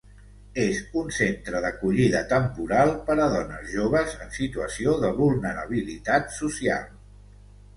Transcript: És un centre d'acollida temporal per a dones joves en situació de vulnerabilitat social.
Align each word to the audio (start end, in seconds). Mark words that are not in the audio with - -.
És 0.61 0.77
un 1.01 1.11
centre 1.17 1.59
d'acollida 1.65 2.21
temporal 2.31 2.93
per 3.09 3.17
a 3.25 3.27
dones 3.35 3.69
joves 3.75 4.17
en 4.27 4.33
situació 4.39 4.97
de 5.05 5.13
vulnerabilitat 5.21 6.35
social. 6.41 6.91